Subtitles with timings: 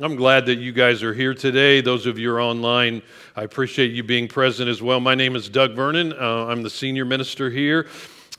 [0.00, 1.80] I'm glad that you guys are here today.
[1.80, 3.00] Those of you are online,
[3.36, 4.98] I appreciate you being present as well.
[4.98, 6.12] My name is Doug Vernon.
[6.12, 7.86] Uh, I'm the senior minister here.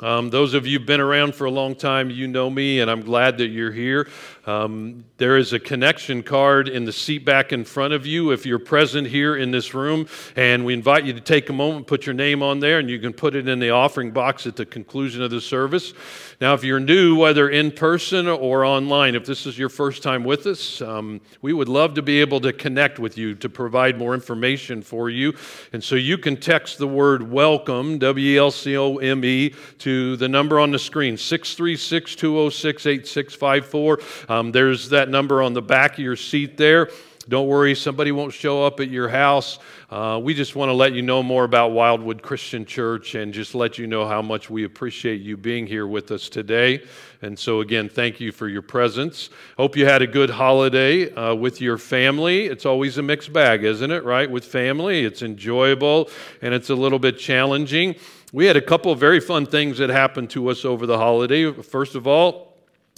[0.01, 2.91] Um, those of you who've been around for a long time, you know me, and
[2.91, 4.09] I'm glad that you're here.
[4.45, 8.45] Um, there is a connection card in the seat back in front of you if
[8.45, 12.05] you're present here in this room, and we invite you to take a moment, put
[12.05, 14.65] your name on there, and you can put it in the offering box at the
[14.65, 15.93] conclusion of the service.
[16.41, 20.25] Now, if you're new, whether in person or online, if this is your first time
[20.25, 23.97] with us, um, we would love to be able to connect with you to provide
[23.97, 25.33] more information for you.
[25.71, 29.53] And so you can text the word welcome, W E L C O M E,
[29.79, 33.99] to the number on the screen, 636 206 8654.
[34.27, 36.89] Um, there's that number on the back of your seat there.
[37.27, 39.57] Don't worry, somebody won't show up at your house.
[39.89, 43.55] Uh, we just want to let you know more about Wildwood Christian Church and just
[43.55, 46.83] let you know how much we appreciate you being here with us today.
[47.23, 49.31] And so, again, thank you for your presence.
[49.57, 52.45] Hope you had a good holiday uh, with your family.
[52.45, 54.29] It's always a mixed bag, isn't it, right?
[54.29, 56.11] With family, it's enjoyable
[56.43, 57.95] and it's a little bit challenging.
[58.33, 61.51] We had a couple of very fun things that happened to us over the holiday.
[61.51, 62.54] First of all,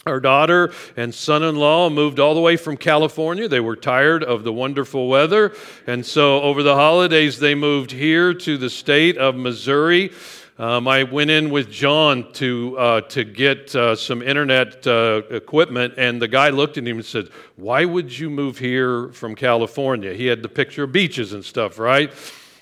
[0.08, 3.48] our daughter and son in law moved all the way from California.
[3.48, 5.54] They were tired of the wonderful weather.
[5.86, 10.12] And so over the holidays, they moved here to the state of Missouri.
[10.60, 15.94] Um, I went in with John to, uh, to get uh, some internet uh, equipment,
[15.98, 20.16] and the guy looked at him and said, Why would you move here from California?
[20.16, 22.12] He had the picture of beaches and stuff, right?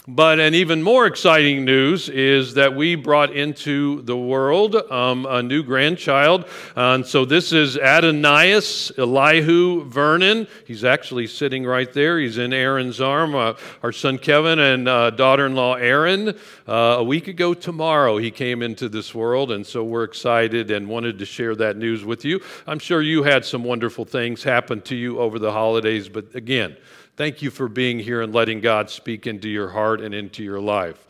[0.08, 5.42] But an even more exciting news is that we brought into the world um, a
[5.42, 6.46] new grandchild.
[6.76, 10.48] and so this is Adonias Elihu Vernon.
[10.68, 12.20] He's actually sitting right there.
[12.20, 13.34] He's in Erin's arm.
[13.34, 16.38] Uh, our son Kevin and uh, daughter in law Aaron.
[16.68, 19.52] Uh, a week ago tomorrow, he came into this world.
[19.52, 22.42] And so we're excited and wanted to share that news with you.
[22.68, 26.10] I'm sure you had some wonderful things happen to you over the holidays.
[26.10, 26.78] But again,
[27.18, 30.60] Thank you for being here and letting God speak into your heart and into your
[30.60, 31.08] life.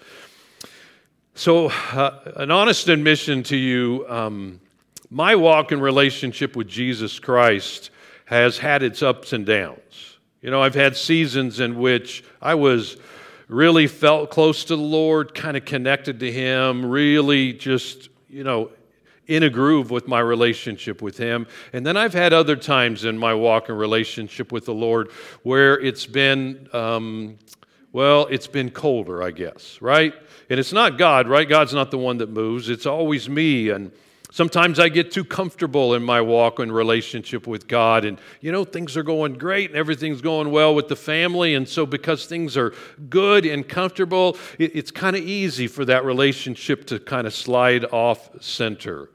[1.34, 4.62] So, uh, an honest admission to you um,
[5.10, 7.90] my walk and relationship with Jesus Christ
[8.26, 10.20] has had its ups and downs.
[10.44, 12.98] You know, I've had seasons in which I was
[13.48, 18.70] really felt close to the Lord, kind of connected to Him, really just, you know,
[19.28, 21.48] in a groove with my relationship with Him.
[21.74, 25.12] And then I've had other times in my walk and relationship with the Lord
[25.44, 27.38] where it's been, um,
[27.92, 30.14] well, it's been colder, I guess, right?
[30.50, 31.48] And it's not God, right?
[31.48, 33.70] God's not the one that moves, it's always me.
[33.70, 33.92] And
[34.36, 38.66] Sometimes I get too comfortable in my walk and relationship with God, and you know,
[38.66, 41.56] things are going great and everything's going well with the family.
[41.56, 42.74] And so, because things are
[43.10, 48.30] good and comfortable, it's kind of easy for that relationship to kind of slide off
[48.44, 49.10] center.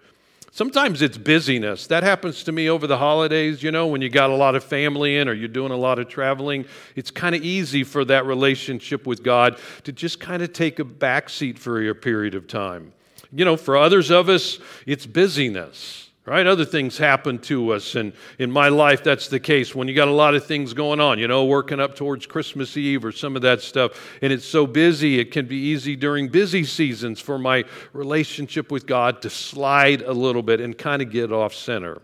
[0.61, 1.87] Sometimes it's busyness.
[1.87, 4.63] That happens to me over the holidays, you know, when you got a lot of
[4.63, 6.67] family in or you're doing a lot of traveling.
[6.97, 10.85] It's kind of easy for that relationship with God to just kind of take a
[10.85, 12.93] backseat for a period of time.
[13.33, 16.47] You know, for others of us, it's busyness right?
[16.47, 19.75] Other things happen to us, and in my life, that's the case.
[19.75, 22.77] When you got a lot of things going on, you know, working up towards Christmas
[22.77, 23.93] Eve or some of that stuff,
[24.23, 28.87] and it's so busy, it can be easy during busy seasons for my relationship with
[28.87, 32.01] God to slide a little bit and kind of get off center.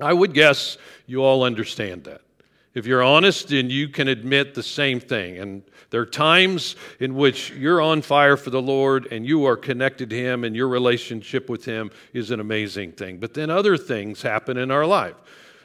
[0.00, 2.21] I would guess you all understand that.
[2.74, 5.38] If you're honest, then you can admit the same thing.
[5.38, 9.58] And there are times in which you're on fire for the Lord and you are
[9.58, 13.18] connected to Him and your relationship with Him is an amazing thing.
[13.18, 15.16] But then other things happen in our life.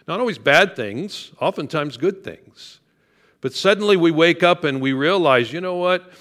[0.05, 2.79] Not always bad things, oftentimes good things.
[3.39, 6.11] But suddenly we wake up and we realize, you know what?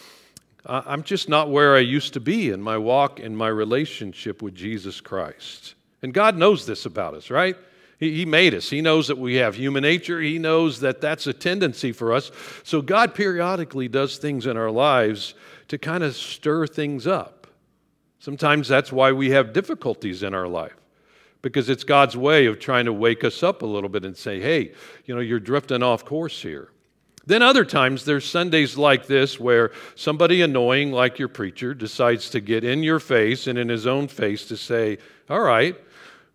[0.65, 4.55] I'm just not where I used to be in my walk in my relationship with
[4.55, 5.75] Jesus Christ.
[6.03, 7.57] And God knows this about us, right?
[7.99, 8.69] He, he made us.
[8.69, 10.21] He knows that we have human nature.
[10.21, 12.31] He knows that that's a tendency for us.
[12.63, 15.35] So God periodically does things in our lives
[15.69, 17.47] to kind of stir things up.
[18.19, 20.75] Sometimes that's why we have difficulties in our life
[21.43, 24.41] because it's God's way of trying to wake us up a little bit and say,
[24.41, 24.73] hey,
[25.05, 26.71] you know, you're drifting off course here.
[27.25, 32.41] Then other times there's Sundays like this where somebody annoying like your preacher decides to
[32.41, 34.99] get in your face and in his own face to say,
[35.29, 35.77] all right,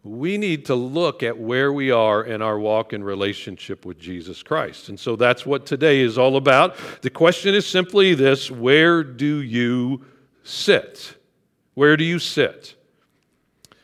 [0.04, 4.42] we need to look at where we are in our walk in relationship with Jesus
[4.42, 4.90] Christ.
[4.90, 6.76] And so that's what today is all about.
[7.02, 10.04] The question is simply this where do you
[10.44, 11.16] sit?
[11.76, 12.76] Where do you sit?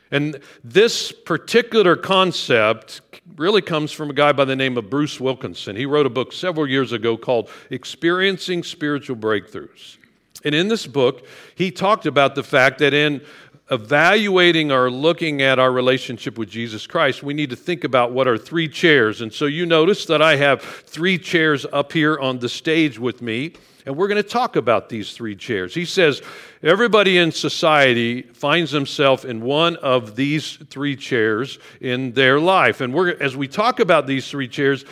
[0.09, 3.01] And this particular concept
[3.35, 5.75] really comes from a guy by the name of Bruce Wilkinson.
[5.75, 9.97] He wrote a book several years ago called Experiencing Spiritual Breakthroughs.
[10.43, 11.25] And in this book,
[11.55, 13.21] he talked about the fact that in
[13.69, 18.27] evaluating or looking at our relationship with Jesus Christ, we need to think about what
[18.27, 19.21] are three chairs.
[19.21, 23.21] And so you notice that I have three chairs up here on the stage with
[23.21, 23.53] me,
[23.85, 25.73] and we're going to talk about these three chairs.
[25.73, 26.21] He says
[26.63, 32.81] everybody in society finds themselves in one of these three chairs in their life.
[32.81, 34.83] And we're, as we talk about these three chairs,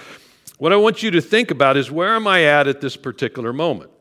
[0.58, 3.52] what I want you to think about is where am I at at this particular
[3.52, 3.92] moment?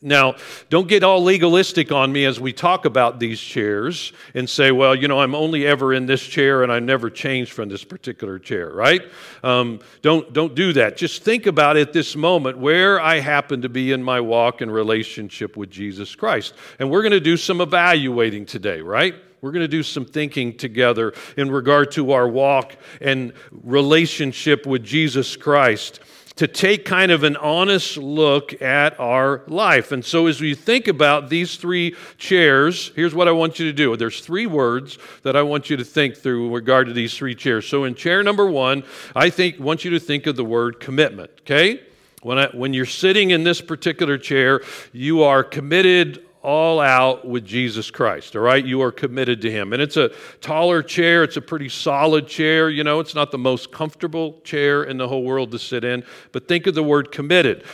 [0.00, 0.36] Now,
[0.70, 4.94] don't get all legalistic on me as we talk about these chairs and say, well,
[4.94, 8.38] you know, I'm only ever in this chair and I never changed from this particular
[8.38, 9.02] chair, right?
[9.42, 10.96] Um, don't, don't do that.
[10.96, 14.72] Just think about at this moment where I happen to be in my walk and
[14.72, 16.54] relationship with Jesus Christ.
[16.78, 19.16] And we're going to do some evaluating today, right?
[19.40, 24.84] We're going to do some thinking together in regard to our walk and relationship with
[24.84, 25.98] Jesus Christ
[26.38, 29.90] to take kind of an honest look at our life.
[29.90, 33.72] And so, as we think about these three chairs, here's what I want you to
[33.72, 33.96] do.
[33.96, 37.34] There's three words that I want you to think through in regard to these three
[37.34, 37.66] chairs.
[37.66, 38.84] So, in chair number one,
[39.16, 41.32] I think want you to think of the word commitment.
[41.40, 41.82] Okay.
[42.22, 44.60] When, I, when you're sitting in this particular chair,
[44.92, 48.64] you are committed all out with Jesus Christ, all right?
[48.64, 49.74] You are committed to Him.
[49.74, 50.08] And it's a
[50.40, 52.70] taller chair, it's a pretty solid chair.
[52.70, 56.04] You know, it's not the most comfortable chair in the whole world to sit in,
[56.32, 57.64] but think of the word committed.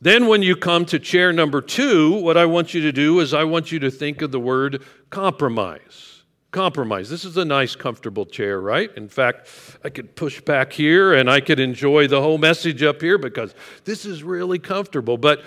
[0.00, 3.34] Then, when you come to chair number two, what I want you to do is
[3.34, 6.22] I want you to think of the word compromise.
[6.50, 7.10] Compromise.
[7.10, 8.90] This is a nice, comfortable chair, right?
[8.96, 9.50] In fact,
[9.84, 13.54] I could push back here and I could enjoy the whole message up here because
[13.84, 15.18] this is really comfortable.
[15.18, 15.42] But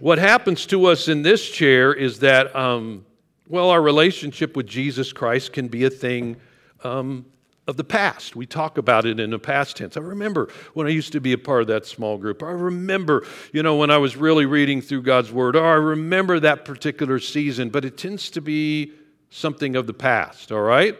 [0.00, 3.04] what happens to us in this chair is that, um,
[3.46, 6.36] well, our relationship with Jesus Christ can be a thing
[6.82, 7.26] um,
[7.68, 8.34] of the past.
[8.34, 9.98] We talk about it in the past tense.
[9.98, 12.42] I remember when I used to be a part of that small group.
[12.42, 15.54] I remember, you know, when I was really reading through God's Word.
[15.54, 18.92] Oh, I remember that particular season, but it tends to be
[19.28, 20.98] something of the past, all right?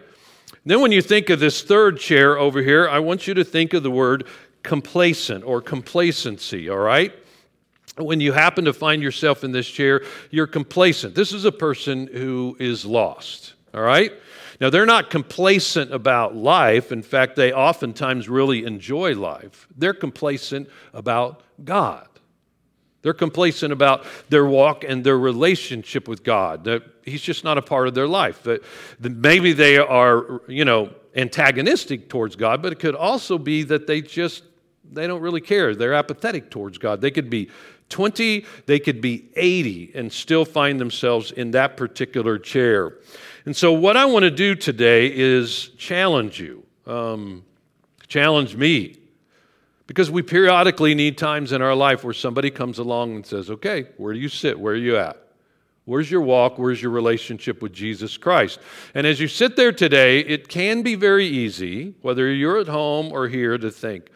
[0.66, 3.72] Then when you think of this third chair over here, I want you to think
[3.72, 4.26] of the word
[4.62, 7.14] complacent or complacency, all right?
[8.02, 11.14] When you happen to find yourself in this chair, you're complacent.
[11.14, 14.12] This is a person who is lost, all right?
[14.60, 16.92] Now, they're not complacent about life.
[16.92, 19.66] In fact, they oftentimes really enjoy life.
[19.76, 22.06] They're complacent about God.
[23.02, 26.64] They're complacent about their walk and their relationship with God.
[26.64, 28.46] That he's just not a part of their life.
[28.98, 34.02] Maybe they are, you know, antagonistic towards God, but it could also be that they
[34.02, 34.44] just
[34.92, 35.74] they don't really care.
[35.74, 37.00] They're apathetic towards God.
[37.00, 37.50] They could be
[37.88, 42.94] 20, they could be 80 and still find themselves in that particular chair.
[43.44, 47.44] And so, what I want to do today is challenge you, um,
[48.06, 48.96] challenge me.
[49.86, 53.86] Because we periodically need times in our life where somebody comes along and says, Okay,
[53.96, 54.58] where do you sit?
[54.58, 55.20] Where are you at?
[55.84, 56.58] Where's your walk?
[56.58, 58.60] Where's your relationship with Jesus Christ?
[58.94, 63.10] And as you sit there today, it can be very easy, whether you're at home
[63.10, 64.10] or here, to think,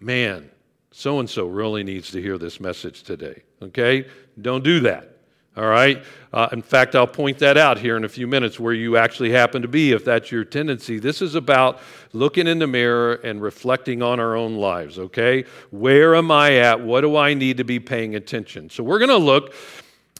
[0.00, 0.50] man,
[0.90, 3.42] so and so really needs to hear this message today.
[3.62, 4.06] Okay?
[4.40, 5.16] Don't do that.
[5.56, 6.04] All right?
[6.32, 9.30] Uh, in fact, I'll point that out here in a few minutes where you actually
[9.30, 11.00] happen to be if that's your tendency.
[11.00, 11.80] This is about
[12.12, 15.44] looking in the mirror and reflecting on our own lives, okay?
[15.70, 16.80] Where am I at?
[16.80, 18.70] What do I need to be paying attention?
[18.70, 19.52] So we're going to look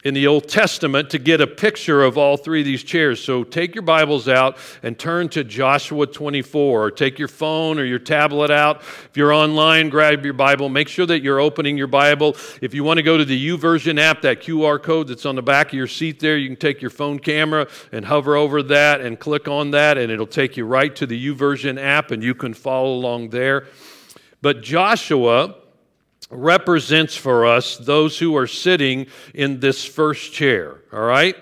[0.04, 3.22] in the Old Testament to get a picture of all three of these chairs.
[3.22, 7.84] So take your Bibles out and turn to Joshua 24, or take your phone or
[7.84, 8.80] your tablet out.
[8.80, 10.68] If you're online, grab your Bible.
[10.68, 12.36] Make sure that you're opening your Bible.
[12.62, 15.42] If you want to go to the YouVersion app, that QR code that's on the
[15.42, 19.00] back of your seat there, you can take your phone camera and hover over that
[19.00, 22.34] and click on that, and it'll take you right to the YouVersion app, and you
[22.34, 23.66] can follow along there.
[24.40, 25.56] But Joshua
[26.30, 31.36] represents for us those who are sitting in this first chair, all right?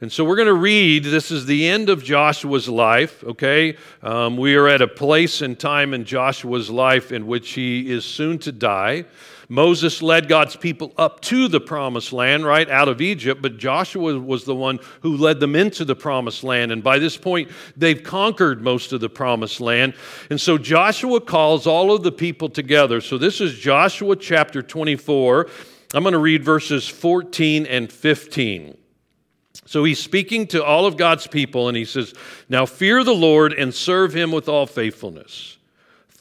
[0.00, 3.76] And so we're going to read, this is the end of Joshua's life, okay?
[4.02, 8.04] Um, we are at a place and time in Joshua's life in which he is
[8.04, 9.06] soon to die.
[9.48, 14.18] Moses led God's people up to the promised land, right, out of Egypt, but Joshua
[14.18, 16.72] was the one who led them into the promised land.
[16.72, 19.94] And by this point, they've conquered most of the promised land.
[20.30, 23.00] And so Joshua calls all of the people together.
[23.00, 25.48] So this is Joshua chapter 24.
[25.94, 28.76] I'm going to read verses 14 and 15.
[29.64, 32.14] So he's speaking to all of God's people, and he says,
[32.48, 35.55] Now fear the Lord and serve him with all faithfulness.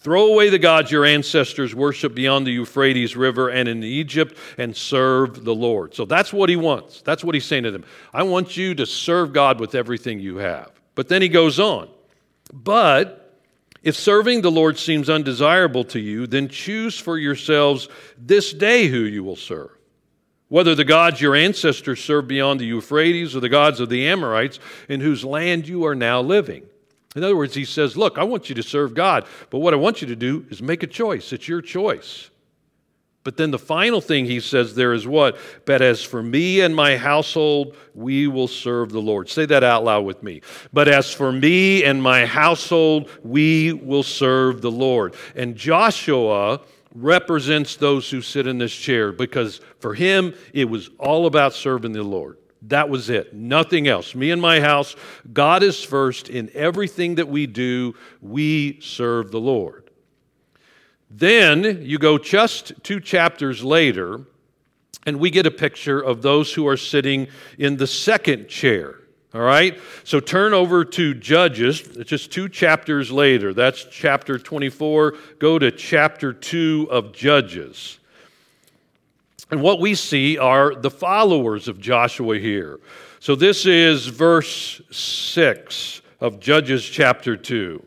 [0.06, 4.78] Throw away the gods your ancestors worshiped beyond the Euphrates River and in Egypt and
[4.78, 5.96] serve the Lord.
[5.96, 7.02] So that's what he wants.
[7.02, 7.84] That's what he's saying to them.
[8.14, 10.70] I want you to serve God with everything you have.
[10.94, 11.90] But then he goes on.
[12.54, 13.36] But
[13.82, 19.00] if serving the Lord seems undesirable to you, then choose for yourselves this day who
[19.00, 19.72] you will serve
[20.50, 24.60] whether the gods your ancestors served beyond the Euphrates or the gods of the Amorites
[24.88, 26.64] in whose land you are now living.
[27.16, 29.78] In other words, he says, Look, I want you to serve God, but what I
[29.78, 31.32] want you to do is make a choice.
[31.32, 32.30] It's your choice.
[33.24, 35.38] But then the final thing he says there is what?
[35.66, 39.30] But as for me and my household, we will serve the Lord.
[39.30, 40.42] Say that out loud with me.
[40.72, 45.16] But as for me and my household, we will serve the Lord.
[45.36, 46.62] And Joshua
[46.94, 51.94] represents those who sit in this chair because for him, it was all about serving
[51.94, 52.38] the Lord.
[52.68, 53.34] That was it.
[53.34, 54.16] Nothing else.
[54.16, 54.96] Me and my house,
[55.32, 57.96] God is first in everything that we do.
[58.22, 59.92] We serve the Lord.
[61.10, 64.22] Then you go just two chapters later,
[65.06, 67.28] and we get a picture of those who are sitting
[67.60, 69.00] in the second chair.
[69.34, 69.78] All right?
[70.04, 73.54] So turn over to Judges, it's just two chapters later.
[73.54, 75.14] That's chapter 24.
[75.40, 78.00] Go to chapter 2 of Judges.
[79.52, 82.80] And what we see are the followers of Joshua here.
[83.20, 87.84] So this is verse 6 of Judges chapter 2.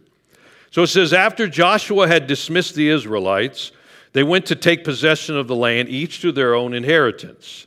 [0.70, 3.72] So it says, After Joshua had dismissed the Israelites,
[4.12, 7.66] they went to take possession of the land, each to their own inheritance.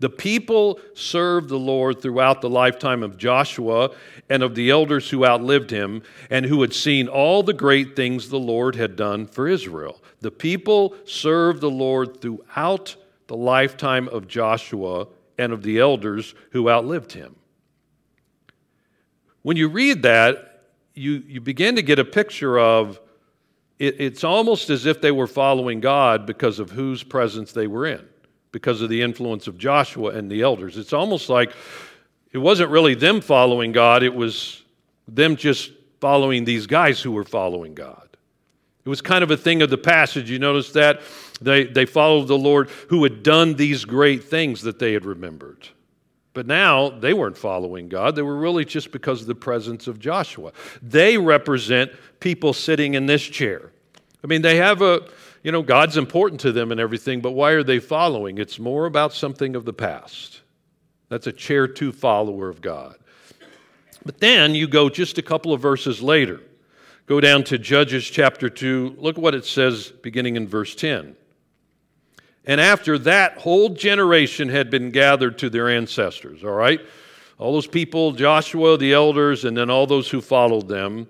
[0.00, 3.90] The people served the Lord throughout the lifetime of Joshua
[4.28, 8.28] and of the elders who outlived him and who had seen all the great things
[8.28, 10.02] the Lord had done for Israel.
[10.20, 15.06] The people served the Lord throughout the lifetime of Joshua
[15.38, 17.36] and of the elders who outlived him.
[19.42, 20.64] When you read that,
[20.94, 23.00] you, you begin to get a picture of
[23.78, 27.86] it, it's almost as if they were following God because of whose presence they were
[27.86, 28.06] in,
[28.52, 30.76] because of the influence of Joshua and the elders.
[30.76, 31.52] It's almost like
[32.32, 34.62] it wasn't really them following God, it was
[35.08, 38.08] them just following these guys who were following God.
[38.84, 40.30] It was kind of a thing of the passage.
[40.30, 41.02] You notice that?
[41.44, 45.68] They, they followed the Lord who had done these great things that they had remembered.
[46.34, 48.16] But now they weren't following God.
[48.16, 50.52] They were really just because of the presence of Joshua.
[50.80, 53.70] They represent people sitting in this chair.
[54.24, 55.08] I mean, they have a,
[55.42, 58.38] you know, God's important to them and everything, but why are they following?
[58.38, 60.40] It's more about something of the past.
[61.08, 62.96] That's a chair two follower of God.
[64.04, 66.40] But then you go just a couple of verses later.
[67.06, 68.96] Go down to Judges chapter 2.
[68.98, 71.16] Look what it says beginning in verse 10.
[72.44, 76.80] And after that whole generation had been gathered to their ancestors, all right?
[77.38, 81.08] All those people, Joshua, the elders, and then all those who followed them.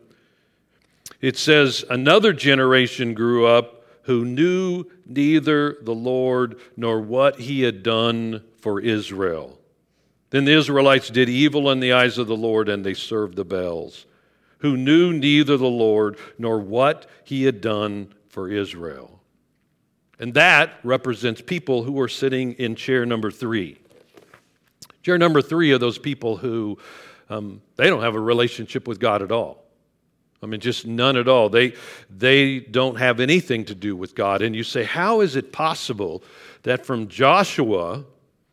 [1.21, 7.83] It says, Another generation grew up who knew neither the Lord nor what he had
[7.83, 9.59] done for Israel.
[10.31, 13.45] Then the Israelites did evil in the eyes of the Lord, and they served the
[13.45, 14.07] Baals,
[14.59, 19.22] who knew neither the Lord nor what he had done for Israel.
[20.19, 23.79] And that represents people who are sitting in chair number three.
[25.03, 26.79] Chair number three are those people who
[27.29, 29.65] um, they don't have a relationship with God at all.
[30.43, 31.49] I mean, just none at all.
[31.49, 31.75] They,
[32.11, 34.43] they don't have anything to do with God.
[34.43, 36.23] And you say, how is it possible
[36.65, 38.05] that from Joshua,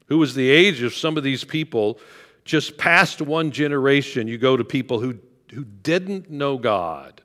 [0.07, 1.99] who was the age of some of these people,
[2.45, 5.17] just past one generation, you go to people who,
[5.51, 7.21] who didn't know God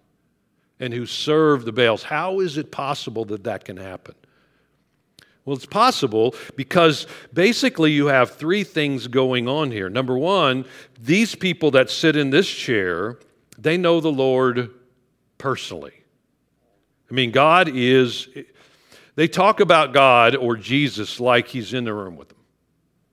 [0.81, 2.03] and who served the Baals?
[2.03, 4.15] How is it possible that that can happen?
[5.45, 9.91] Well, it's possible because basically you have three things going on here.
[9.91, 10.65] Number one,
[10.99, 13.19] these people that sit in this chair,
[13.59, 14.71] they know the Lord
[15.37, 15.93] personally.
[17.11, 18.29] I mean, God is,
[19.17, 22.39] they talk about God or Jesus like he's in the room with them.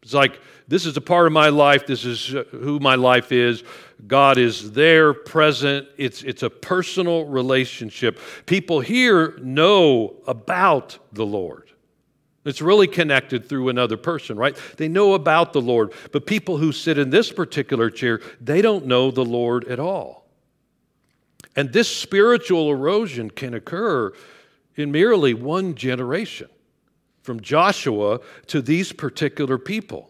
[0.01, 3.63] It's like, this is a part of my life, this is who my life is.
[4.07, 5.87] God is there, present.
[5.97, 8.19] It's, it's a personal relationship.
[8.45, 11.70] People here know about the Lord.
[12.43, 14.57] It's really connected through another person, right?
[14.77, 18.87] They know about the Lord, but people who sit in this particular chair, they don't
[18.87, 20.27] know the Lord at all.
[21.55, 24.13] And this spiritual erosion can occur
[24.75, 26.49] in merely one generation,
[27.21, 30.09] from Joshua to these particular people.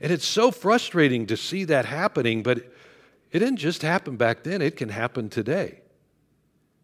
[0.00, 4.62] And it's so frustrating to see that happening, but it didn't just happen back then,
[4.62, 5.80] it can happen today.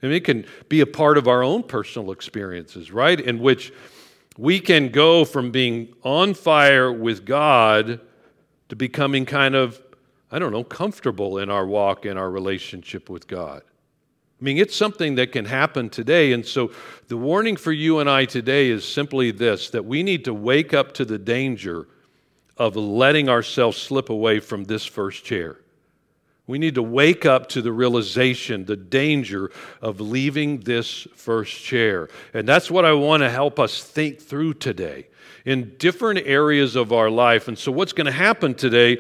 [0.03, 3.19] I mean, it can be a part of our own personal experiences, right?
[3.19, 3.73] In which
[4.37, 8.01] we can go from being on fire with God
[8.69, 9.81] to becoming kind of,
[10.31, 13.63] I don't know, comfortable in our walk, in our relationship with God.
[14.41, 16.33] I mean, it's something that can happen today.
[16.33, 16.73] And so
[17.09, 20.75] the warning for you and I today is simply this that we need to wake
[20.75, 21.87] up to the danger
[22.57, 25.59] of letting ourselves slip away from this first chair.
[26.47, 32.09] We need to wake up to the realization, the danger of leaving this first chair.
[32.35, 35.09] And that's what I want to help us think through today
[35.47, 37.49] in different areas of our life.
[37.49, 38.99] And so, what's going to happen today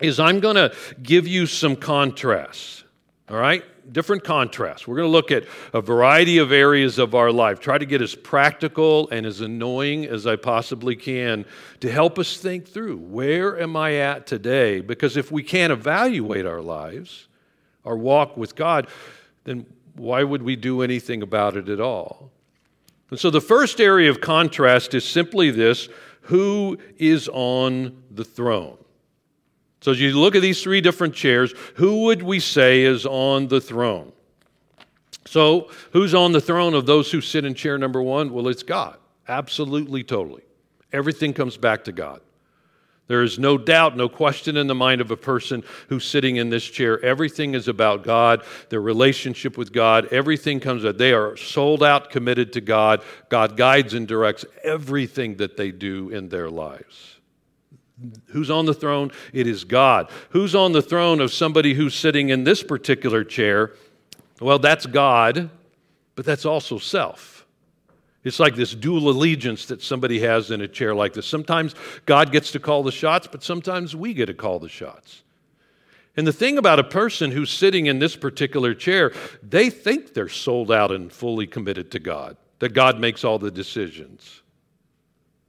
[0.00, 2.84] is I'm going to give you some contrasts,
[3.28, 3.64] all right?
[3.90, 4.86] Different contrasts.
[4.86, 8.02] We're going to look at a variety of areas of our life, try to get
[8.02, 11.46] as practical and as annoying as I possibly can
[11.80, 14.80] to help us think through where am I at today?
[14.80, 17.28] Because if we can't evaluate our lives,
[17.84, 18.88] our walk with God,
[19.44, 19.64] then
[19.94, 22.30] why would we do anything about it at all?
[23.10, 25.88] And so the first area of contrast is simply this
[26.22, 28.76] who is on the throne?
[29.80, 33.48] So as you look at these three different chairs, who would we say is on
[33.48, 34.12] the throne?
[35.24, 38.32] So, who's on the throne of those who sit in chair number one?
[38.32, 38.96] Well, it's God.
[39.28, 40.42] Absolutely, totally.
[40.90, 42.22] Everything comes back to God.
[43.08, 46.50] There is no doubt, no question in the mind of a person who's sitting in
[46.50, 47.02] this chair.
[47.04, 50.06] Everything is about God, their relationship with God.
[50.12, 50.98] Everything comes out.
[50.98, 53.02] They are sold out, committed to God.
[53.28, 57.17] God guides and directs everything that they do in their lives.
[58.26, 59.10] Who's on the throne?
[59.32, 60.10] It is God.
[60.30, 63.72] Who's on the throne of somebody who's sitting in this particular chair?
[64.40, 65.50] Well, that's God,
[66.14, 67.46] but that's also self.
[68.24, 71.26] It's like this dual allegiance that somebody has in a chair like this.
[71.26, 71.74] Sometimes
[72.04, 75.22] God gets to call the shots, but sometimes we get to call the shots.
[76.16, 79.12] And the thing about a person who's sitting in this particular chair,
[79.42, 83.52] they think they're sold out and fully committed to God, that God makes all the
[83.52, 84.42] decisions.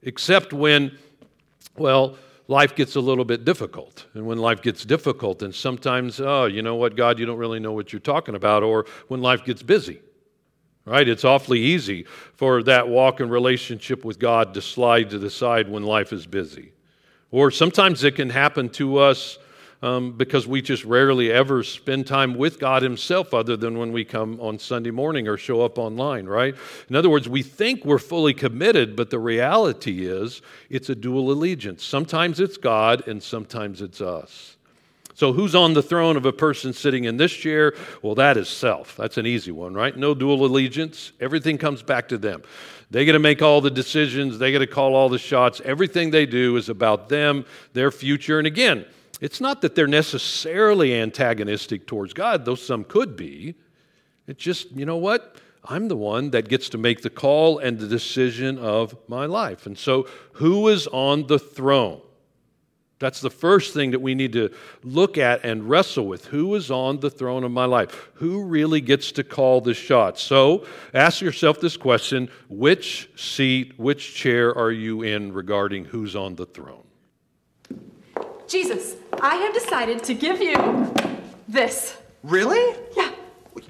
[0.02, 0.96] Except when,
[1.76, 2.16] well,
[2.50, 4.06] life gets a little bit difficult.
[4.14, 7.60] And when life gets difficult, and sometimes, oh, you know what, God, you don't really
[7.60, 10.00] know what you're talking about, or when life gets busy.
[10.84, 11.08] Right?
[11.08, 15.68] It's awfully easy for that walk and relationship with God to slide to the side
[15.68, 16.72] when life is busy.
[17.30, 19.38] Or sometimes it can happen to us
[19.82, 24.04] um, because we just rarely ever spend time with God Himself other than when we
[24.04, 26.54] come on Sunday morning or show up online, right?
[26.88, 31.30] In other words, we think we're fully committed, but the reality is it's a dual
[31.30, 31.84] allegiance.
[31.84, 34.56] Sometimes it's God and sometimes it's us.
[35.14, 37.74] So, who's on the throne of a person sitting in this chair?
[38.00, 38.96] Well, that is self.
[38.96, 39.94] That's an easy one, right?
[39.94, 41.12] No dual allegiance.
[41.20, 42.42] Everything comes back to them.
[42.90, 45.60] They get to make all the decisions, they get to call all the shots.
[45.64, 48.38] Everything they do is about them, their future.
[48.38, 48.84] And again,
[49.20, 53.54] it's not that they're necessarily antagonistic towards God, though some could be.
[54.26, 55.36] It's just, you know what?
[55.64, 59.66] I'm the one that gets to make the call and the decision of my life.
[59.66, 62.00] And so, who is on the throne?
[62.98, 64.50] That's the first thing that we need to
[64.84, 66.26] look at and wrestle with.
[66.26, 68.10] Who is on the throne of my life?
[68.14, 70.22] Who really gets to call the shots?
[70.22, 76.34] So ask yourself this question which seat, which chair are you in regarding who's on
[76.34, 76.84] the throne?
[78.46, 80.92] Jesus, I have decided to give you
[81.46, 81.98] this.
[82.22, 82.76] Really?
[82.96, 83.12] Yeah.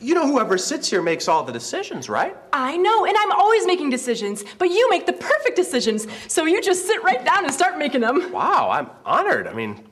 [0.01, 2.37] You know, whoever sits here makes all the decisions, right?
[2.53, 6.07] I know, and I'm always making decisions, but you make the perfect decisions.
[6.29, 8.31] So you just sit right down and start making them.
[8.33, 9.47] Wow, I'm honored.
[9.49, 9.85] I mean,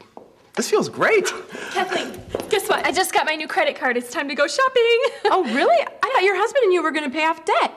[0.54, 1.26] this feels great.
[1.72, 2.86] Kathleen, guess what?
[2.86, 3.96] I just got my new credit card.
[3.96, 5.02] It's time to go shopping.
[5.26, 5.86] oh, really?
[6.02, 7.72] I thought your husband and you were going to pay off debt.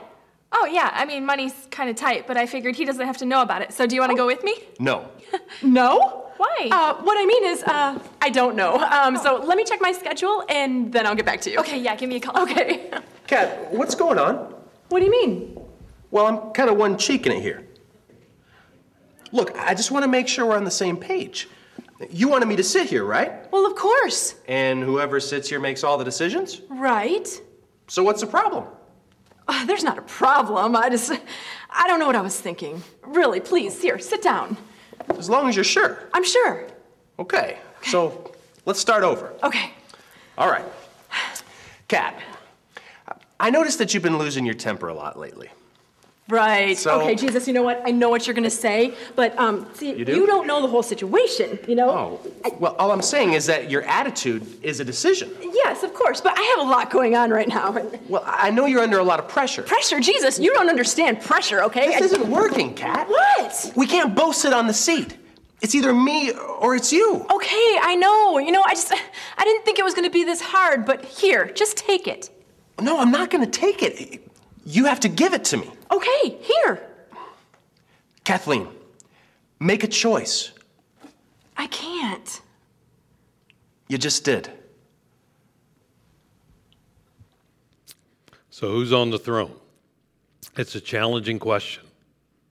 [0.52, 0.90] Oh, yeah.
[0.92, 3.62] I mean, money's kind of tight, but I figured he doesn't have to know about
[3.62, 3.72] it.
[3.72, 4.24] So do you want to oh.
[4.24, 4.54] go with me?
[4.78, 5.08] No.
[5.62, 6.31] no?
[6.42, 6.68] Why?
[6.72, 8.74] Uh, what I mean is, uh, I don't know.
[8.74, 9.22] Um, oh.
[9.22, 11.58] So let me check my schedule and then I'll get back to you.
[11.60, 12.42] Okay, yeah, give me a call.
[12.42, 12.90] Okay.
[13.28, 14.52] Kat, what's going on?
[14.88, 15.56] What do you mean?
[16.10, 17.68] Well, I'm kind of one cheeking it here.
[19.30, 21.48] Look, I just want to make sure we're on the same page.
[22.10, 23.50] You wanted me to sit here, right?
[23.52, 24.34] Well, of course.
[24.48, 26.60] And whoever sits here makes all the decisions?
[26.68, 27.28] Right.
[27.86, 28.64] So what's the problem?
[29.46, 30.74] Uh, there's not a problem.
[30.74, 31.12] I just,
[31.70, 32.82] I don't know what I was thinking.
[33.04, 34.56] Really, please, here, sit down.
[35.18, 36.08] As long as you're sure.
[36.12, 36.66] I'm sure.
[37.18, 38.32] Okay, so
[38.66, 39.34] let's start over.
[39.42, 39.70] Okay.
[40.38, 40.64] All right.
[41.88, 42.20] Kat,
[43.38, 45.50] I noticed that you've been losing your temper a lot lately.
[46.32, 46.78] Right.
[46.78, 47.82] So, okay, Jesus, you know what?
[47.84, 50.26] I know what you're going to say, but um, see, you, do?
[50.26, 51.90] don't know the whole situation, you know?
[52.42, 55.30] Oh, well, all I'm saying is that your attitude is a decision.
[55.42, 57.72] Yes, of course, but I have a lot going on right now.
[58.08, 59.62] Well, I know you're under a lot of pressure.
[59.62, 60.00] Pressure?
[60.00, 61.88] Jesus, you don't understand pressure, okay?
[61.88, 62.04] This I...
[62.06, 63.08] isn't working, Kat.
[63.08, 63.72] What?
[63.76, 65.18] We can't both sit on the seat.
[65.60, 67.26] It's either me or it's you.
[67.30, 68.38] Okay, I know.
[68.38, 68.90] You know, I just,
[69.36, 72.30] I didn't think it was going to be this hard, but here, just take it.
[72.80, 74.31] No, I'm not going to take it.
[74.64, 75.70] You have to give it to me.
[75.90, 76.86] Okay, here.
[78.24, 78.68] Kathleen,
[79.58, 80.52] make a choice.
[81.56, 82.40] I can't.
[83.88, 84.50] You just did.
[88.50, 89.54] So, who's on the throne?
[90.56, 91.84] It's a challenging question.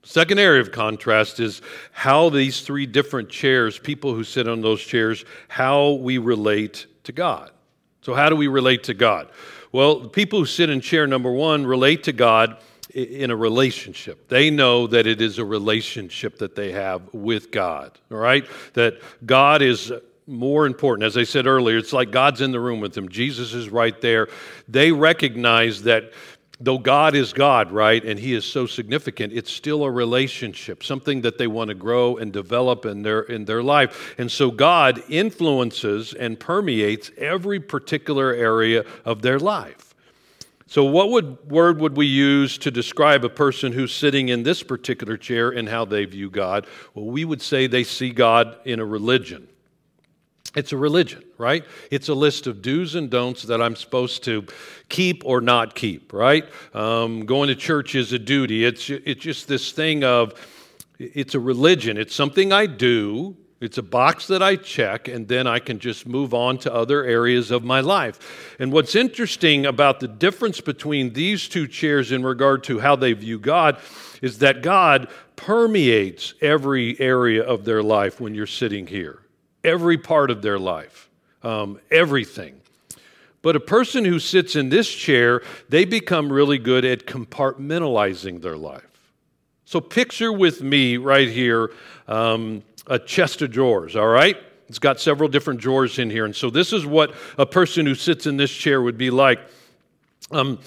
[0.02, 4.82] Second area of contrast is how these three different chairs, people who sit on those
[4.82, 7.50] chairs, how we relate to God.
[8.02, 9.28] So, how do we relate to God?
[9.72, 12.58] Well, people who sit in chair number one relate to God
[12.92, 14.28] in a relationship.
[14.28, 18.46] They know that it is a relationship that they have with God, all right?
[18.74, 19.90] That God is
[20.26, 21.06] more important.
[21.06, 23.08] As I said earlier, it's like God's in the room with them.
[23.08, 24.28] Jesus is right there.
[24.68, 26.12] They recognize that
[26.62, 31.22] though God is God, right, and He is so significant, it's still a relationship, something
[31.22, 34.14] that they want to grow and develop in their in their life.
[34.18, 39.92] And so God influences and permeates every particular area of their life.
[40.72, 44.62] So, what would, word would we use to describe a person who's sitting in this
[44.62, 46.66] particular chair and how they view God?
[46.94, 49.48] Well, we would say they see God in a religion.
[50.54, 51.64] It's a religion, right?
[51.90, 54.44] It's a list of do's and don'ts that I'm supposed to
[54.90, 56.44] keep or not keep, right?
[56.74, 58.64] Um, going to church is a duty.
[58.64, 60.34] It's, it's just this thing of,
[60.98, 61.96] it's a religion.
[61.96, 66.06] It's something I do, it's a box that I check, and then I can just
[66.06, 68.54] move on to other areas of my life.
[68.58, 73.14] And what's interesting about the difference between these two chairs in regard to how they
[73.14, 73.78] view God
[74.20, 79.21] is that God permeates every area of their life when you're sitting here
[79.64, 81.08] every part of their life,
[81.42, 82.60] um, everything.
[83.42, 88.56] But a person who sits in this chair, they become really good at compartmentalizing their
[88.56, 88.86] life.
[89.64, 91.72] So picture with me right here
[92.06, 94.36] um, a chest of drawers, all right?
[94.68, 96.24] It's got several different drawers in here.
[96.24, 99.40] And so this is what a person who sits in this chair would be like.
[100.30, 100.58] Um,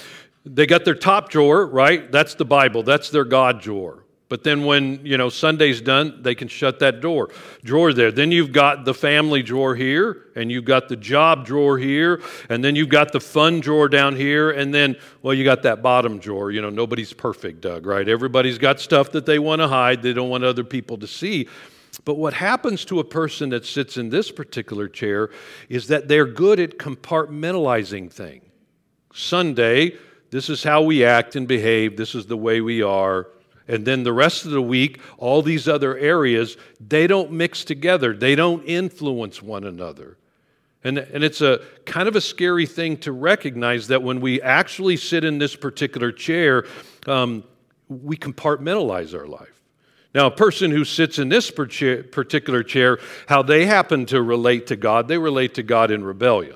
[0.45, 2.11] they got their top drawer, right?
[2.11, 4.04] That's the Bible, that's their God drawer.
[4.27, 7.29] But then when, you know, Sunday's done, they can shut that door
[7.63, 8.11] drawer there.
[8.11, 12.63] Then you've got the family drawer here, and you've got the job drawer here, and
[12.63, 16.17] then you've got the fun drawer down here, and then, well, you got that bottom
[16.17, 16.49] drawer.
[16.49, 18.07] You know, nobody's perfect, Doug, right?
[18.07, 21.47] Everybody's got stuff that they want to hide, they don't want other people to see.
[22.03, 25.29] But what happens to a person that sits in this particular chair
[25.69, 28.43] is that they're good at compartmentalizing things.
[29.13, 29.95] Sunday,
[30.31, 33.27] this is how we act and behave, this is the way we are.
[33.67, 38.13] And then the rest of the week, all these other areas, they don't mix together.
[38.13, 40.17] They don't influence one another.
[40.83, 44.97] And, and it's a kind of a scary thing to recognize that when we actually
[44.97, 46.65] sit in this particular chair,
[47.07, 47.43] um,
[47.89, 49.49] we compartmentalize our life.
[50.13, 54.75] Now, a person who sits in this particular chair, how they happen to relate to
[54.75, 56.55] God, they relate to God in rebellion.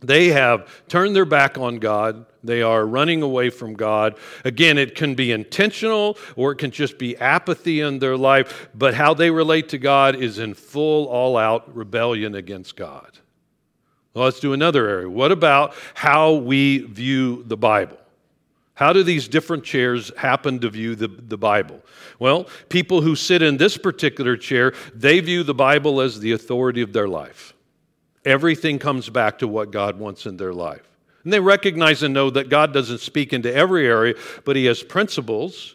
[0.00, 2.26] They have turned their back on God.
[2.42, 4.16] They are running away from God.
[4.44, 8.94] Again, it can be intentional or it can just be apathy in their life, but
[8.94, 13.18] how they relate to God is in full, all out rebellion against God.
[14.14, 15.08] Well, let's do another area.
[15.08, 17.98] What about how we view the Bible?
[18.74, 21.82] How do these different chairs happen to view the, the Bible?
[22.18, 26.80] Well, people who sit in this particular chair, they view the Bible as the authority
[26.80, 27.52] of their life.
[28.24, 30.86] Everything comes back to what God wants in their life.
[31.24, 34.82] And they recognize and know that God doesn't speak into every area, but He has
[34.82, 35.74] principles,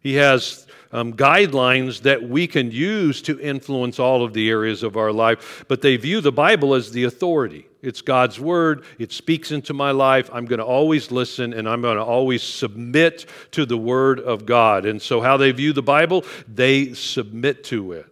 [0.00, 4.96] He has um, guidelines that we can use to influence all of the areas of
[4.96, 5.64] our life.
[5.68, 7.66] But they view the Bible as the authority.
[7.80, 10.30] It's God's Word, it speaks into my life.
[10.32, 14.46] I'm going to always listen and I'm going to always submit to the Word of
[14.46, 14.86] God.
[14.86, 18.11] And so, how they view the Bible, they submit to it.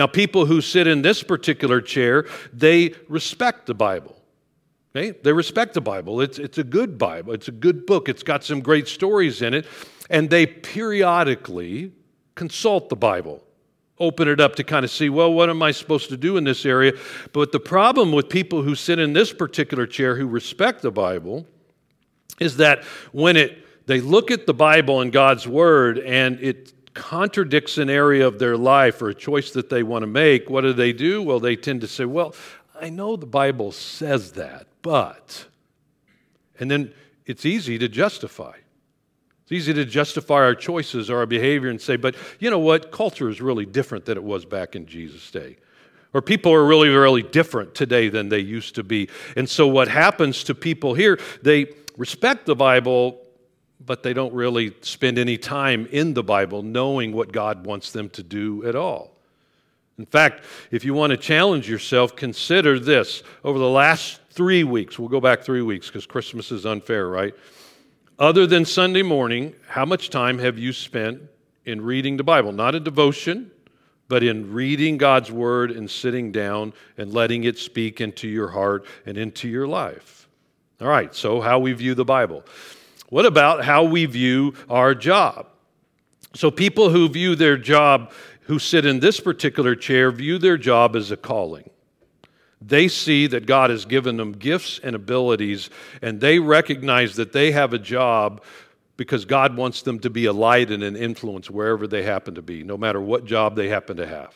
[0.00, 4.16] Now, people who sit in this particular chair, they respect the Bible.
[4.96, 5.10] Okay?
[5.10, 6.22] They respect the Bible.
[6.22, 9.52] It's, it's a good Bible, it's a good book, it's got some great stories in
[9.52, 9.66] it,
[10.08, 11.92] and they periodically
[12.34, 13.44] consult the Bible.
[13.98, 16.44] Open it up to kind of see, well, what am I supposed to do in
[16.44, 16.94] this area?
[17.34, 21.46] But the problem with people who sit in this particular chair who respect the Bible
[22.40, 27.78] is that when it they look at the Bible and God's Word and it contradicts
[27.78, 30.72] an area of their life or a choice that they want to make, what do
[30.72, 31.22] they do?
[31.22, 32.34] Well, they tend to say, Well,
[32.80, 35.46] I know the Bible says that, but.
[36.58, 36.92] And then
[37.26, 38.54] it's easy to justify.
[39.42, 42.92] It's easy to justify our choices or our behavior and say, but you know what?
[42.92, 45.56] Culture is really different than it was back in Jesus' day.
[46.14, 49.08] Or people are really, really different today than they used to be.
[49.36, 53.20] And so what happens to people here, they respect the Bible,
[53.84, 58.10] but they don't really spend any time in the Bible knowing what God wants them
[58.10, 59.16] to do at all.
[59.98, 63.22] In fact, if you want to challenge yourself, consider this.
[63.44, 67.34] Over the last three weeks, we'll go back three weeks because Christmas is unfair, right?
[68.18, 71.22] Other than Sunday morning, how much time have you spent
[71.64, 72.52] in reading the Bible?
[72.52, 73.50] Not a devotion,
[74.08, 78.84] but in reading God's Word and sitting down and letting it speak into your heart
[79.06, 80.28] and into your life.
[80.80, 82.44] All right, so how we view the Bible.
[83.10, 85.46] What about how we view our job?
[86.34, 90.96] So, people who view their job, who sit in this particular chair, view their job
[90.96, 91.68] as a calling.
[92.62, 95.70] They see that God has given them gifts and abilities,
[96.02, 98.42] and they recognize that they have a job
[98.96, 102.42] because God wants them to be a light and an influence wherever they happen to
[102.42, 104.34] be, no matter what job they happen to have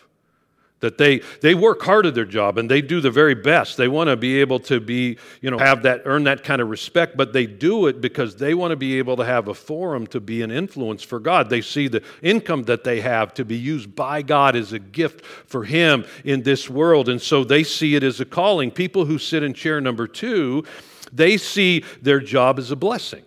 [0.84, 3.78] that they they work hard at their job and they do the very best.
[3.78, 6.68] They want to be able to be you know have that earn that kind of
[6.68, 10.06] respect but they do it because they want to be able to have a forum
[10.08, 11.48] to be an influence for god.
[11.48, 15.24] They see the income that they have to be used by god as a gift
[15.24, 17.08] for him in this world.
[17.08, 18.70] And so they see it as a calling.
[18.70, 20.64] People who sit in chair number two
[21.12, 23.24] they see their job as a blessing.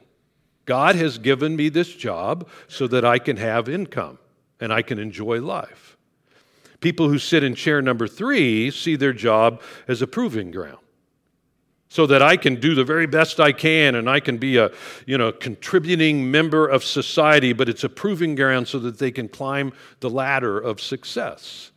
[0.65, 4.20] God has given me this job so that i can have income
[4.60, 5.96] and i can enjoy life
[6.80, 10.78] People who sit in chair number three see their job as a proving ground.
[11.90, 14.72] So that I can do the very best I can and I can be a
[15.06, 19.30] you know, contributing member of society, but it's a proving ground so that they can
[19.30, 21.72] climb the ladder of success.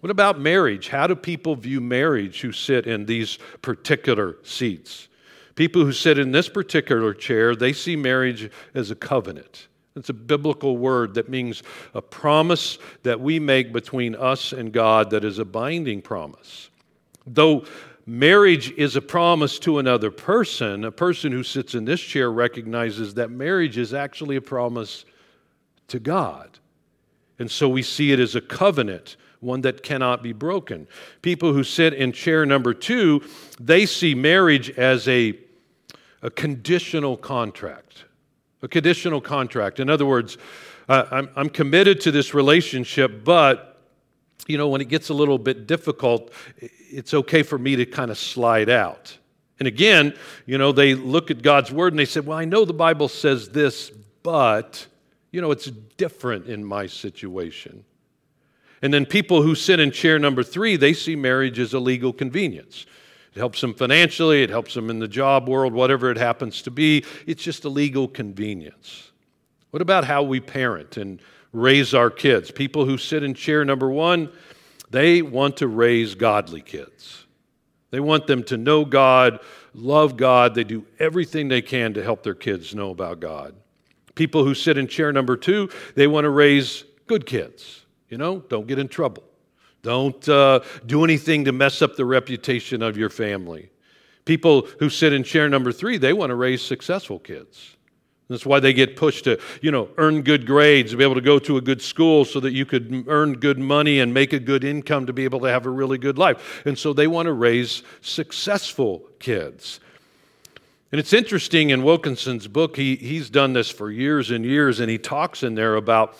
[0.00, 0.88] What about marriage?
[0.88, 5.08] How do people view marriage who sit in these particular seats?
[5.54, 9.68] People who sit in this particular chair, they see marriage as a covenant.
[9.96, 11.62] It's a biblical word that means
[11.94, 16.68] a promise that we make between us and God that is a binding promise.
[17.26, 17.64] Though
[18.04, 23.14] marriage is a promise to another person, a person who sits in this chair recognizes
[23.14, 25.06] that marriage is actually a promise
[25.88, 26.58] to God.
[27.38, 30.86] And so we see it as a covenant, one that cannot be broken.
[31.22, 33.22] People who sit in chair number two,
[33.58, 35.38] they see marriage as a,
[36.22, 38.05] a conditional contract
[38.66, 39.78] a conditional contract.
[39.78, 40.38] In other words,
[40.88, 43.80] uh, I'm, I'm committed to this relationship, but
[44.48, 48.10] you know, when it gets a little bit difficult, it's okay for me to kind
[48.10, 49.16] of slide out.
[49.60, 50.14] And again,
[50.46, 53.08] you know, they look at God's word and they say, Well, I know the Bible
[53.08, 53.92] says this,
[54.24, 54.84] but,
[55.30, 57.84] you know, it's different in my situation.
[58.82, 62.12] And then people who sit in chair number three, they see marriage as a legal
[62.12, 62.84] convenience.
[63.36, 66.70] It helps them financially, it helps them in the job world, whatever it happens to
[66.70, 67.04] be.
[67.26, 69.12] It's just a legal convenience.
[69.72, 71.20] What about how we parent and
[71.52, 72.50] raise our kids?
[72.50, 74.32] People who sit in chair number one,
[74.88, 77.26] they want to raise godly kids.
[77.90, 79.40] They want them to know God,
[79.74, 80.54] love God.
[80.54, 83.54] They do everything they can to help their kids know about God.
[84.14, 87.84] People who sit in chair number two, they want to raise good kids.
[88.08, 89.24] You know, don't get in trouble.
[89.86, 93.70] Don't uh, do anything to mess up the reputation of your family.
[94.24, 97.76] People who sit in chair number three, they want to raise successful kids.
[98.28, 101.38] That's why they get pushed to, you know, earn good grades, be able to go
[101.38, 104.64] to a good school so that you could earn good money and make a good
[104.64, 106.62] income to be able to have a really good life.
[106.66, 109.78] And so they want to raise successful kids.
[110.90, 114.90] And it's interesting in Wilkinson's book, he, he's done this for years and years, and
[114.90, 116.16] he talks in there about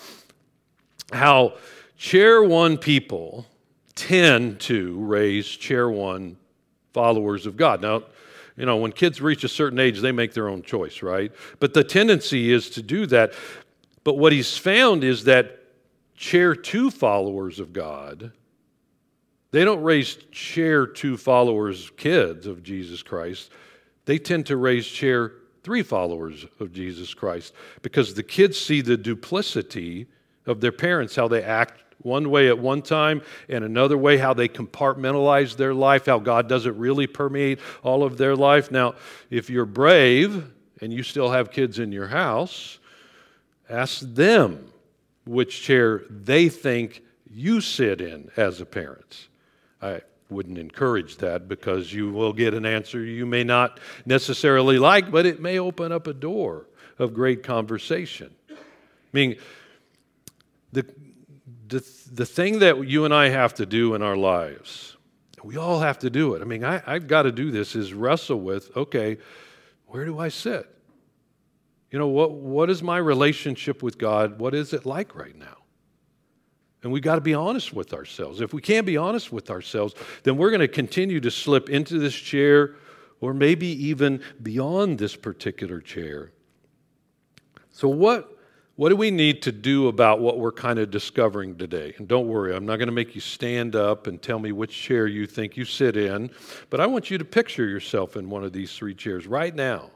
[1.13, 1.55] how
[1.97, 3.45] chair one people
[3.97, 6.37] tend to raise chair one
[6.93, 7.83] followers of God.
[7.83, 8.05] Now,
[8.57, 11.33] you know, when kids reach a certain age, they make their own choice, right?
[11.59, 13.33] But the tendency is to do that.
[14.05, 15.59] But what he's found is that
[16.15, 18.33] chair two followers of God,
[19.51, 23.51] they don't raise chair two followers, kids of Jesus Christ.
[24.05, 25.33] They tend to raise chair
[25.63, 30.07] three followers of Jesus Christ because the kids see the duplicity
[30.47, 34.35] of their parents, how they act one way at one time and another way how
[34.35, 38.71] they compartmentalize their life, how God doesn't really permeate all of their life.
[38.71, 38.95] Now,
[39.31, 42.79] if you're brave and you still have kids in your house,
[43.69, 44.71] ask them
[45.25, 49.29] which chair they think you sit in as a parent.
[49.83, 55.11] I wouldn't encourage that because you will get an answer you may not necessarily like,
[55.11, 56.67] but it may open up a door
[56.99, 58.35] of great conversation.
[58.51, 58.55] I
[59.13, 59.37] mean,
[60.73, 60.87] the,
[61.69, 64.97] the, the thing that you and I have to do in our lives,
[65.43, 66.43] we all have to do it.
[66.43, 69.19] I mean, I, I've got to do this is wrestle with okay,
[69.87, 70.69] where do I sit?
[71.91, 74.39] You know, what, what is my relationship with God?
[74.39, 75.57] What is it like right now?
[76.83, 78.41] And we've got to be honest with ourselves.
[78.41, 81.99] If we can't be honest with ourselves, then we're going to continue to slip into
[81.99, 82.75] this chair
[83.21, 86.33] or maybe even beyond this particular chair.
[87.71, 88.36] So, what
[88.77, 91.95] what do we need to do about what we're kind of discovering today?
[91.97, 94.71] And don't worry, I'm not going to make you stand up and tell me which
[94.71, 96.31] chair you think you sit in,
[96.69, 99.91] but I want you to picture yourself in one of these three chairs right now.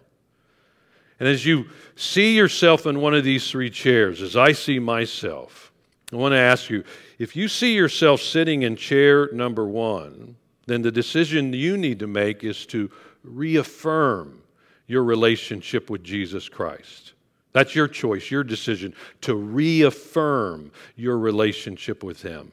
[1.19, 5.71] And as you see yourself in one of these three chairs, as I see myself,
[6.11, 6.83] I want to ask you
[7.19, 12.07] if you see yourself sitting in chair number one, then the decision you need to
[12.07, 12.91] make is to
[13.23, 14.43] reaffirm
[14.87, 17.13] your relationship with Jesus Christ.
[17.53, 22.53] That's your choice, your decision to reaffirm your relationship with Him.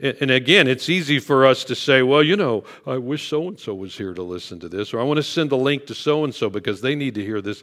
[0.00, 3.58] And again, it's easy for us to say, well, you know, I wish so and
[3.58, 5.94] so was here to listen to this, or I want to send a link to
[5.94, 7.62] so and so because they need to hear this.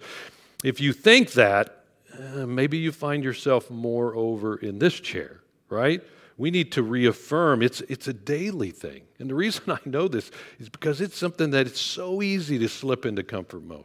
[0.63, 1.83] If you think that,
[2.17, 6.01] uh, maybe you find yourself more over in this chair, right?
[6.37, 9.03] We need to reaffirm it's, it's a daily thing.
[9.19, 12.69] And the reason I know this is because it's something that it's so easy to
[12.69, 13.83] slip into comfort mode.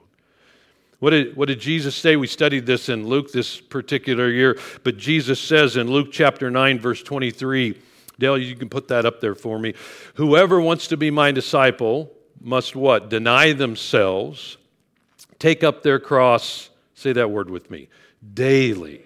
[0.99, 2.17] What did, what did Jesus say?
[2.17, 6.79] We studied this in Luke this particular year, but Jesus says in Luke chapter 9,
[6.79, 7.79] verse 23,
[8.19, 9.75] Dale, you can put that up there for me.
[10.15, 13.11] Whoever wants to be my disciple must what?
[13.11, 14.57] Deny themselves,
[15.39, 17.89] take up their cross, say that word with me,
[18.33, 19.03] daily,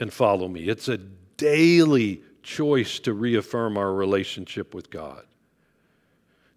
[0.00, 0.68] and follow me.
[0.68, 5.24] It's a daily choice to reaffirm our relationship with God.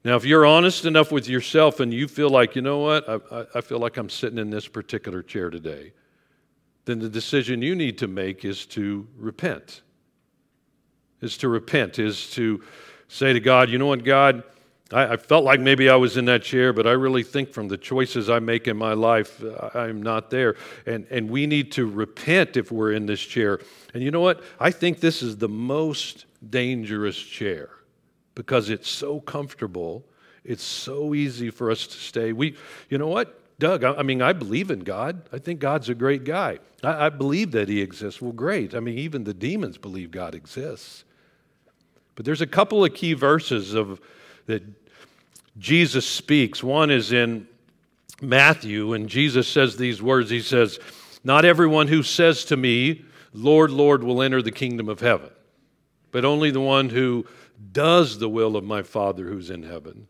[0.08, 3.46] Now, if you're honest enough with yourself and you feel like, you know what, I,
[3.56, 5.92] I, feel like I'm sitting in this particular chair today,
[6.86, 9.82] then the decision you need to make is to repent
[11.20, 12.64] is to repent, is to
[13.10, 14.44] say to God, you know what, God,
[14.94, 17.68] I, I, felt like maybe I was in that chair, but I really think from
[17.68, 19.44] the choices I make in my life,
[19.74, 20.56] I'm not there.
[20.86, 23.60] And, and we need to repent if we're in this chair.
[23.94, 24.42] And you know what?
[24.58, 27.72] I think this is the most dangerous chair
[28.38, 30.06] because it's so comfortable.
[30.44, 32.34] It's so easy for us to stay.
[32.34, 32.56] We,
[32.88, 33.42] you know what?
[33.58, 35.28] Doug, I, mean, I believe in God.
[35.34, 36.60] I think God's a great guy.
[36.84, 38.22] I, I believe that He exists.
[38.22, 38.76] Well, great.
[38.76, 41.04] I mean, even the demons believe God exists.
[42.14, 44.00] But there's a couple of key verses of
[44.46, 44.62] that
[45.58, 46.64] Jesus speaks.
[46.64, 47.48] One is in
[48.22, 50.30] Matthew, and Jesus says these words.
[50.30, 50.78] He says,
[51.24, 55.32] Not everyone who says to me, Lord, Lord, will enter the kingdom of heaven,
[56.12, 57.26] but only the one who
[57.72, 60.08] does the will of my Father who's in heaven.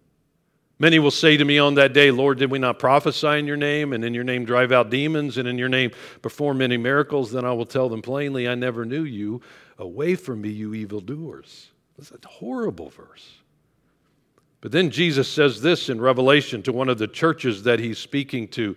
[0.80, 3.58] Many will say to me on that day, Lord, did we not prophesy in your
[3.58, 7.32] name, and in your name drive out demons, and in your name perform many miracles?
[7.32, 9.42] Then I will tell them plainly, I never knew you.
[9.80, 11.72] Away from me, you evildoers.
[11.98, 13.38] That's a horrible verse.
[14.62, 18.48] But then Jesus says this in Revelation to one of the churches that he's speaking
[18.50, 18.76] to.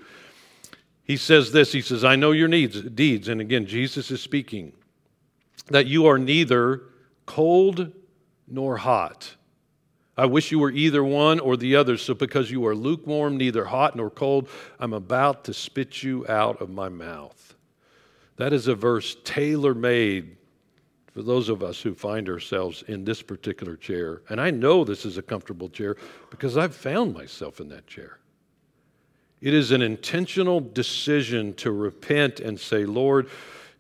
[1.05, 3.29] He says this He says, I know your needs, deeds.
[3.29, 4.73] And again, Jesus is speaking
[5.69, 6.83] that you are neither
[7.27, 7.93] cold
[8.51, 9.37] nor hot.
[10.17, 11.97] I wish you were either one or the other.
[11.97, 16.61] So, because you are lukewarm, neither hot nor cold, I'm about to spit you out
[16.61, 17.55] of my mouth.
[18.37, 20.37] That is a verse tailor made
[21.13, 24.23] for those of us who find ourselves in this particular chair.
[24.29, 25.97] And I know this is a comfortable chair
[26.31, 28.19] because I've found myself in that chair.
[29.41, 33.31] It is an intentional decision to repent and say, Lord,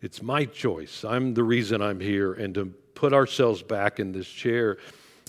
[0.00, 1.04] it's my choice.
[1.04, 4.76] I'm the reason I'm here, and to put ourselves back in this chair.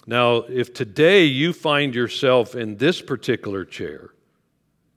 [0.06, 4.10] Now, if today you find yourself in this particular chair,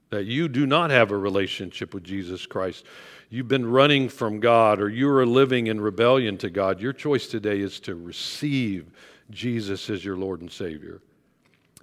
[0.09, 2.83] that you do not have a relationship with Jesus Christ,
[3.29, 7.27] you've been running from God or you are living in rebellion to God, your choice
[7.27, 8.91] today is to receive
[9.31, 11.01] Jesus as your Lord and Savior,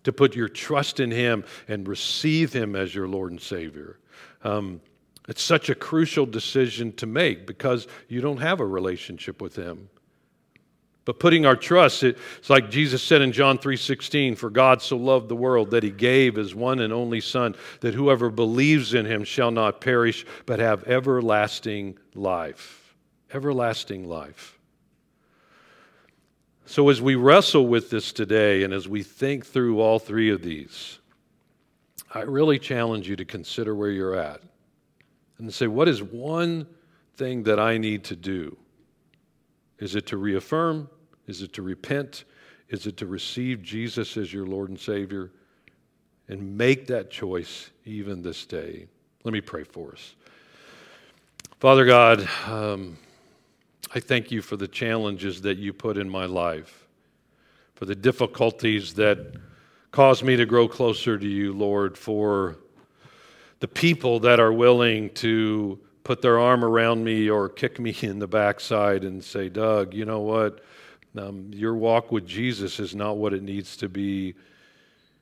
[0.05, 3.99] to put your trust in Him and receive Him as your Lord and Savior.
[4.45, 4.83] Um,
[5.27, 9.89] it's such a crucial decision to make because you don't have a relationship with Him.
[11.05, 15.29] But putting our trust, it's like Jesus said in John 3:16, "For God so loved
[15.29, 19.25] the world that he gave his one and only son, that whoever believes in him
[19.25, 22.95] shall not perish, but have everlasting life."
[23.33, 24.59] Everlasting life.
[26.67, 30.43] So as we wrestle with this today and as we think through all three of
[30.43, 31.01] these,
[32.15, 34.43] I really challenge you to consider where you're at
[35.39, 36.67] and say, what is one
[37.17, 38.57] thing that I need to do?
[39.79, 40.89] Is it to reaffirm?
[41.27, 42.25] Is it to repent?
[42.69, 45.31] Is it to receive Jesus as your Lord and Savior?
[46.29, 48.87] And make that choice even this day.
[49.25, 50.15] Let me pray for us.
[51.61, 52.97] Father God, um,
[53.95, 56.87] I thank you for the challenges that you put in my life,
[57.75, 59.37] for the difficulties that
[59.91, 62.57] cause me to grow closer to you, Lord, for
[63.61, 68.19] the people that are willing to put their arm around me or kick me in
[68.19, 70.65] the backside and say, Doug, you know what?
[71.17, 74.35] Um, your walk with Jesus is not what it needs to be.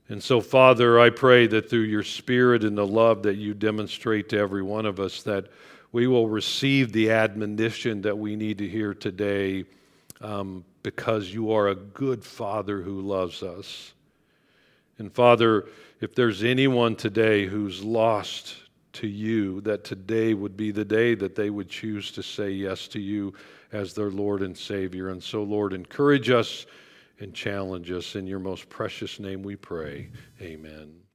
[0.09, 4.29] And so, Father, I pray that through your Spirit and the love that you demonstrate
[4.31, 5.46] to every one of us, that
[5.92, 9.64] we will receive the admonition that we need to hear today
[10.20, 13.92] um, because you are a good Father who loves us.
[14.98, 15.66] And, Father,
[16.00, 18.56] if there's anyone today who's lost
[18.94, 22.87] to you, that today would be the day that they would choose to say yes
[22.88, 23.33] to you
[23.73, 25.10] as their Lord and Savior.
[25.10, 26.66] And so, Lord, encourage us
[27.18, 28.16] and challenge us.
[28.16, 30.10] In your most precious name we pray.
[30.40, 31.10] Amen.